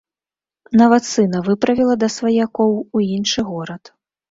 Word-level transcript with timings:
Нават 0.81 1.03
сына 1.09 1.37
выправіла 1.49 1.99
да 2.05 2.11
сваякоў 2.17 2.71
у 2.79 2.97
іншы 3.21 3.49
горад. 3.53 3.97